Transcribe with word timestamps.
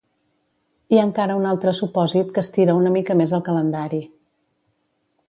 Hi 0.95 0.99
ha 1.01 1.03
encara 1.07 1.35
un 1.41 1.45
altre 1.49 1.73
supòsit 1.79 2.31
que 2.37 2.43
estira 2.45 2.77
una 2.79 2.95
mica 2.97 3.19
més 3.21 3.37
el 3.39 3.45
calendari. 3.51 4.01